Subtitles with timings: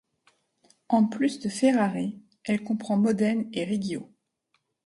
[0.89, 2.11] En plus de Ferrare,
[2.43, 4.09] elle comprend Modène et Reggio.